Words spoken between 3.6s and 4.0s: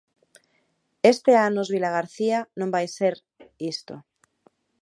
isto.